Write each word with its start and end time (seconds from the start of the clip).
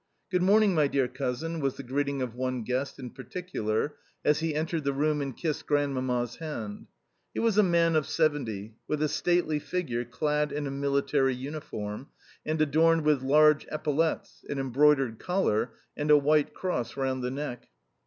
"Good 0.31 0.41
morning, 0.41 0.73
my 0.73 0.87
dear 0.87 1.07
cousin," 1.07 1.59
was 1.59 1.75
the 1.77 1.83
greeting 1.83 2.23
of 2.23 2.33
one 2.33 2.63
guest 2.63 2.97
in 2.97 3.11
particular 3.11 3.97
as 4.25 4.39
he 4.39 4.55
entered 4.55 4.83
the 4.83 4.93
room 4.93 5.21
and 5.21 5.37
kissed 5.37 5.67
Grandmamma's 5.67 6.37
hand. 6.37 6.87
He 7.35 7.39
was 7.39 7.59
a 7.59 7.61
man 7.61 7.95
of 7.95 8.07
seventy, 8.07 8.77
with 8.87 9.03
a 9.03 9.07
stately 9.07 9.59
figure 9.59 10.03
clad 10.03 10.51
in 10.51 10.65
a 10.65 10.71
military 10.71 11.35
uniform 11.35 12.07
and 12.43 12.59
adorned 12.59 13.03
with 13.03 13.21
large 13.21 13.67
epaulettes, 13.71 14.43
an 14.49 14.57
embroidered 14.57 15.19
collar, 15.19 15.71
and 15.95 16.09
a 16.09 16.17
white 16.17 16.55
cross 16.55 16.97
round 16.97 17.21
the 17.23 17.29
neck. 17.29 17.67